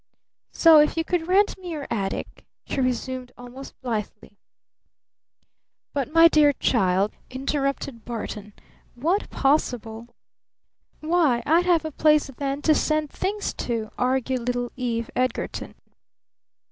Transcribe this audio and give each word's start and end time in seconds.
"So 0.51 0.79
if 0.79 0.97
you 0.97 1.03
could 1.03 1.27
rent 1.27 1.59
me 1.59 1.69
your 1.69 1.85
attic" 1.91 2.43
she 2.65 2.81
resumed 2.81 3.31
almost 3.37 3.79
blithely. 3.83 4.35
"But 5.93 6.11
my 6.11 6.27
dear 6.27 6.53
child," 6.53 7.11
interrupted 7.29 8.03
Barton, 8.03 8.53
"what 8.95 9.29
possible" 9.29 10.07
"Why 11.01 11.43
I'd 11.45 11.67
have 11.67 11.85
a 11.85 11.91
place 11.91 12.31
then 12.35 12.63
to 12.63 12.73
send 12.73 13.11
things 13.11 13.53
to," 13.69 13.91
argued 13.95 14.39
little 14.39 14.71
Eve 14.75 15.11
Edgarton. 15.15 15.75